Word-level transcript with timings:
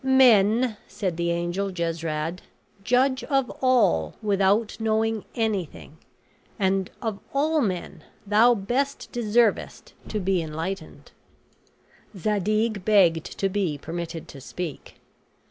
"Men," 0.03 0.77
said 0.87 1.15
the 1.15 1.29
angel 1.29 1.69
Jesrad, 1.71 2.39
"judge 2.83 3.23
of 3.25 3.51
all 3.61 4.15
without 4.23 4.75
knowing 4.79 5.25
anything; 5.35 5.99
and, 6.57 6.89
of 7.03 7.19
all 7.35 7.61
men, 7.61 8.03
thou 8.25 8.55
best 8.55 9.11
deservest 9.11 9.93
to 10.07 10.19
be 10.19 10.41
enlightened." 10.41 11.11
Zadig 12.17 12.83
begged 12.83 13.37
to 13.37 13.47
be 13.47 13.77
permitted 13.77 14.27
to 14.29 14.41
speak. 14.41 14.95